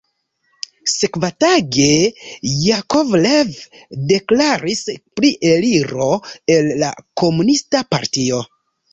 Sekvatage 0.91 1.89
Jakovlev 2.69 3.51
deklaris 4.11 4.81
pri 5.19 5.29
eliro 5.49 6.07
el 6.55 6.71
la 6.85 6.89
komunista 7.23 7.83
partio. 7.97 8.41